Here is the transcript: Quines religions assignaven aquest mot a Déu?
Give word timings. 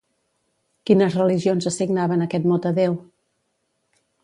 Quines 0.89 1.17
religions 1.19 1.69
assignaven 1.73 2.25
aquest 2.27 2.49
mot 2.53 2.67
a 2.73 2.75
Déu? 2.83 2.99